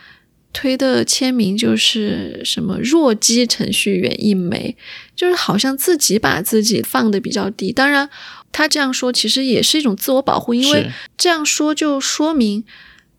[0.53, 4.76] 推的签名就是什么“弱鸡程序员一枚”，
[5.16, 7.72] 就是好像自己把自己放的比较低。
[7.72, 8.09] 当然，
[8.50, 12.64] 他这样说其实也是一种自我保护，因为这样说就说明。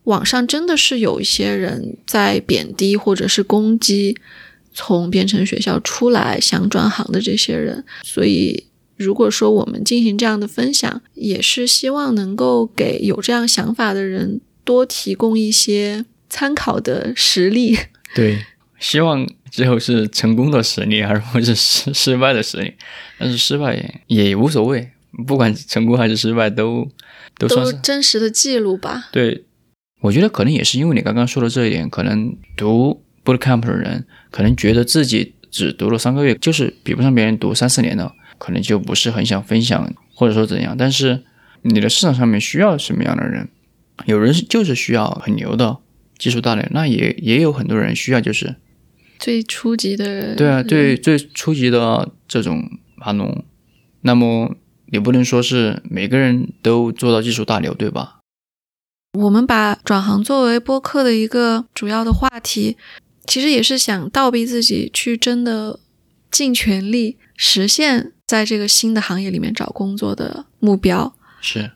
[0.06, 4.18] 网上真的是有一些人在贬低或者是攻击
[4.74, 8.66] 从编程学校出来想转行的这些人，所以
[8.98, 16.04] 如果说我们进行这样的分享，也是希望能够给有这样想法的人多提供一些
[16.34, 17.78] 参考的实例。
[18.16, 18.44] 对，
[18.80, 22.74] 希望最后是成功的实例，而不是失 失败的实例。
[23.20, 24.90] 但是失败也无所谓，
[25.28, 26.90] 不管成功还是失败，都
[27.38, 29.10] 都算是真实的记录吧。
[29.12, 29.46] 对。
[30.02, 40.76] 我觉得可能也是因为你刚刚说的这一点，可能读 bootcamp 的人可能觉得自己只读了三个月，就是比不上别人读三四年的，可能就不是很想分享，或者说怎样。
[40.78, 41.24] 但是
[41.62, 43.48] 你的市场上面需要什么样的人？
[44.06, 45.78] 有人就是需要很牛的
[46.24, 48.56] 技术大佬，那也也有很多人需要就是
[49.20, 50.34] 最初级的。
[50.36, 53.44] 对啊，对最初级的这种码农。
[54.06, 54.56] 那么
[54.86, 58.20] 也不能说是每个人都做到技术大牛，对吧？
[59.20, 62.78] 我们把转行作为播客的一个主要的话题，
[63.28, 65.80] 其实也是想倒逼自己去真的
[66.32, 71.14] 尽全力实现在这个新的行业里面找工作的目标。
[71.42, 71.72] 是，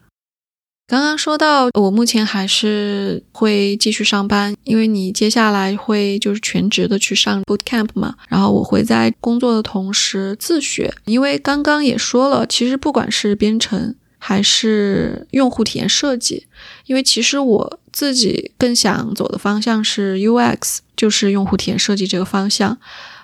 [0.87, 13.95] 刚刚说到我目前还是会继续上班，因为你接下来会就是全职的去上 boot camp 嘛，然后我会在工作的同时自学，因为刚刚也说了，其实不管是编程。
[14.19, 16.47] 还是用户体验设计，
[16.87, 22.79] 因为其实我自己更想走的方向是 UX，就是用户体验设计这个方向。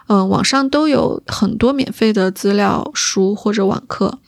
[0.07, 4.19] 嗯，网上都有很多免费的资料书或者网课，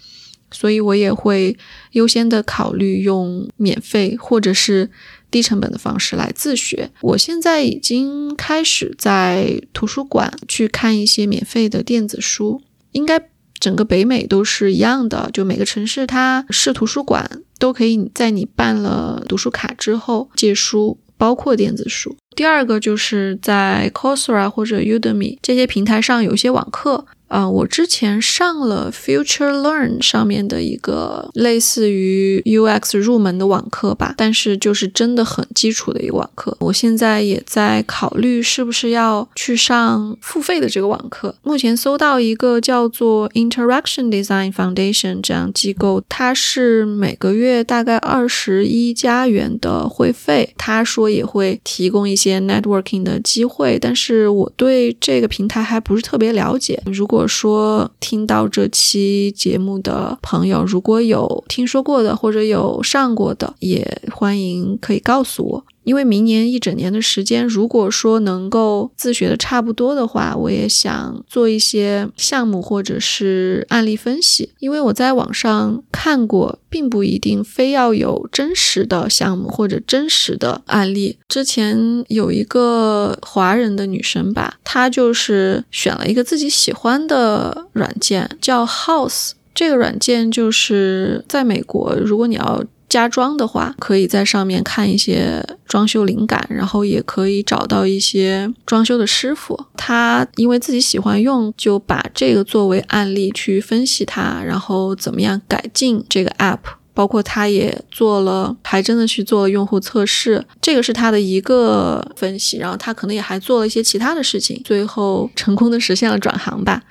[0.55, 1.57] 所以我也会
[1.91, 4.89] 优先的考虑用免费或者是
[5.29, 6.89] 低成本的方式来自学。
[7.01, 12.61] 我现在已经开始在图书馆去看一些免费的电子书，
[12.93, 13.29] 应该。
[13.57, 22.15] 整个北美都是一样的，就每个城市它市图书馆都可以在你办了读书卡之后借书，包括电子书。
[22.35, 27.07] 第二个就是在 c o r s e r a 或者 Udemy 这些平台上有一些网课。
[27.27, 36.55] 啊，我之前上了 Future Learn 上面的一个类似于 UX 入门的网课吧，但是就是真的很基础的一个网课。
[36.59, 41.35] 我现在也在考虑是不是要去上付费的这个网课。
[41.43, 56.81] 目前搜到一个叫做 Interaction Design Foundation 这样机构，它是每个月大概二十一加元的会费，他说也会提供一些 networking 的机会，但是我对这个平台还不是特别了解。
[56.85, 65.63] 如果果说听到这期节目的朋友，如果有听说过的或者有上过的，也欢迎可以告诉我。
[65.85, 74.49] 因为明年一整年的时间，如果说能够自学的差不多的话，我也想做一些项目或者是案例分析。
[74.59, 81.17] 因为我在网上看过，并不一定非要有真实的项目或者真实的案例。
[81.29, 89.31] 之前有一个华人的女生吧，她就是选了一个自己喜欢的软件，叫 House。
[89.53, 92.63] 这个软件就是在美国，如果你要。
[92.95, 99.65] 家装的话，可以在上面看一些装修灵感，然后也可以找到一些装修的师傅。
[99.75, 106.59] 他因为自己喜欢用，就把这个作为案例去分析它，然后怎么样改进这个 app。
[106.93, 112.57] 包括他也做了，还真的去做了用户测试，这个是他的一个分析。
[112.57, 116.81] 然后他可能也还做了一些其他的事情，最后成功的实现了转行吧。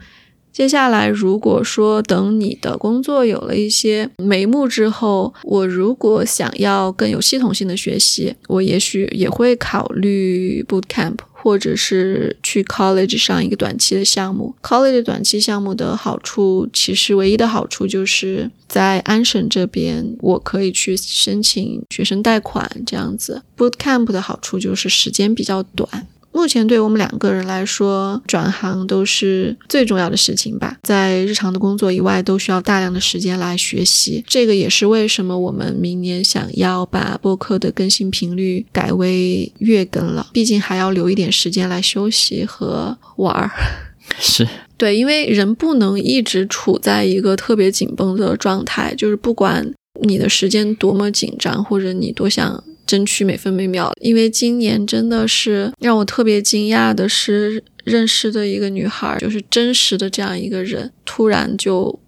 [0.54, 14.54] 接下来，如果说等你的工作有了一些眉目之后，我如果想要更有系统性的学习，我也许也会考虑 boot camp，或者是去 college 上一个短期的项目。
[14.62, 23.42] college 短期项目的好处，其实唯一的好处就是在安省这边，我可以去申请学生贷款这样子。
[23.56, 26.06] boot camp 的好处就是时间比较短。
[26.34, 30.76] 目前对我们两个人来说，转行都是最重要的事情吧。
[30.82, 34.22] 在日常的工作以外，都需要大量的时间来学习。
[34.26, 40.26] 这个也是为什么我们明年想要把播客的更新频率改为月更了。
[40.32, 43.50] 毕竟还要留一点时间来休息和玩儿。
[44.18, 49.72] 是对，因为人不能一直处在一个特别紧绷的状态，就是不管
[50.02, 52.62] 你的时间多么紧张，或者你多想。
[52.86, 53.92] 争取每分每秒。
[54.00, 61.98] 因为今年真的是让我特别惊讶的是，认识的一个女孩，就是真实的这样一个人，突然就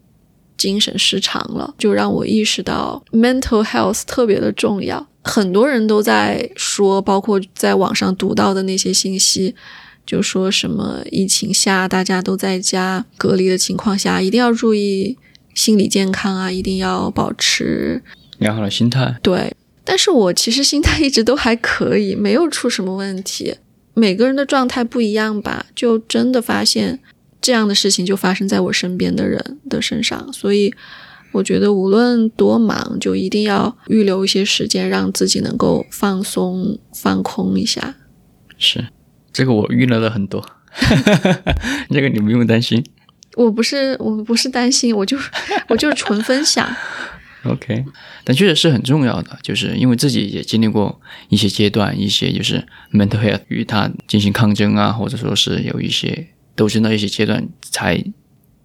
[0.56, 5.06] 精神失常了，就让我意识到 mental health 特别的重要。
[5.22, 9.54] 很多人都在说，包括在网上读到的那些信息。
[10.06, 15.18] 就说什么疫情下大家都在家隔离的情况下，一定要注意
[15.52, 18.00] 心理健康啊，一定要保持
[18.38, 19.16] 良好的心态。
[19.20, 19.52] 对，
[19.86, 23.54] 但是我其实心态一直都还可以，没有出什么问题。
[23.94, 26.98] 每个人的状态不一样吧，就真的发现
[27.40, 30.74] 这样的事情就发生在我身边的人的身上，所以
[31.32, 37.94] 我觉得无论多忙，就一定要预留一些时间，让自己能够放松、放空一下。
[38.58, 38.88] 是。
[39.32, 40.42] 这个我预了了很多，
[41.92, 42.82] 这个你不用担心。
[43.34, 45.18] 我不是，我不是担心，我就
[45.68, 46.66] 我就是纯分享。
[47.48, 47.84] OK，
[48.24, 58.02] 但确实是很重要的，就是因为自己也经历过一些阶段，一些就是 mental health 与他进行抗争啊，或者说是有一些斗争的一些阶段，才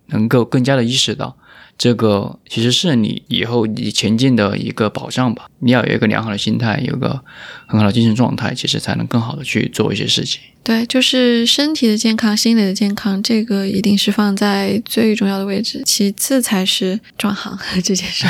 [0.07, 1.38] 能够更加的意识到。
[1.77, 5.47] 这个其实是你以后你前进的一个保障吧。
[5.59, 7.23] 你要有一个良好的心态，有个
[7.65, 10.41] 很好的精神状态，其实才能更好的去做一些事情。
[10.64, 18.28] 对，就是身体的健康、心理的健康，这个一定是放在最重要的位置，其次才是转行 这件事。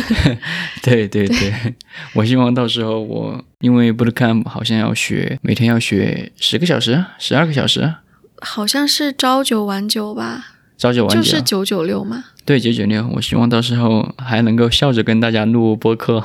[0.82, 1.74] 对对对，
[2.12, 7.94] 我希望到时候我因为 Bootcamp 好像要学，每天要学十个小时、十二个小时，
[8.40, 10.50] 好像是朝九晚九吧。
[10.76, 12.24] 朝九晚九就是九九六嘛？
[12.44, 13.08] 对，九九六。
[13.14, 16.22] 我希望到时候还能够笑着跟大家录播客。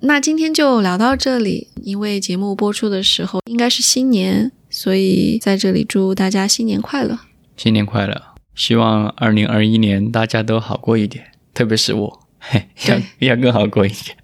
[0.00, 7.18] 那今天就聊到这里，因为节目播出的时候应该是新年，所以在这里祝大家新年快乐！
[7.56, 8.22] 新年快乐！
[8.54, 14.16] 希望二零二一年大家都好过一点，特别是我，嘿要要更好过一点。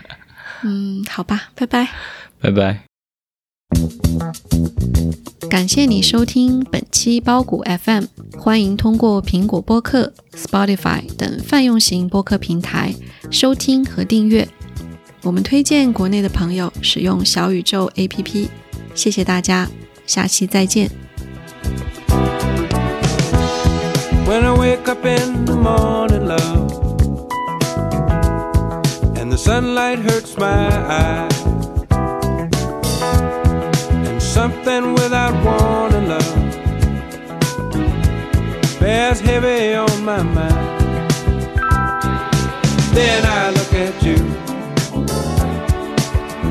[0.64, 1.88] 嗯，好吧，拜拜，
[2.40, 2.80] 拜拜。
[5.50, 8.04] 感谢你收听本期包谷 FM，
[8.38, 12.94] 欢迎通过苹果播客、Spotify 等泛用型播客平台
[13.30, 14.48] 收听和订阅。
[15.26, 18.48] 我们推荐国内的朋友使用小宇宙 APP。
[18.94, 19.68] 谢谢大家，
[20.06, 20.88] 下期再见。
[24.24, 26.70] When I wake up in the morning, love,
[29.16, 31.34] and the sunlight hurts my eyes,
[34.04, 36.22] and something without warning, love
[38.78, 40.54] bears heavy on my mind.
[42.94, 44.16] Then I look at you,